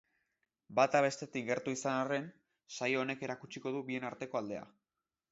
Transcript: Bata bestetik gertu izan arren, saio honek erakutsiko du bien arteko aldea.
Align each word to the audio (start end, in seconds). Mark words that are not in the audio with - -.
Bata 0.77 1.01
bestetik 1.05 1.43
gertu 1.49 1.73
izan 1.75 1.97
arren, 2.05 2.25
saio 2.77 3.01
honek 3.03 3.21
erakutsiko 3.27 3.75
du 3.75 3.83
bien 3.91 4.09
arteko 4.09 4.41
aldea. 4.41 4.65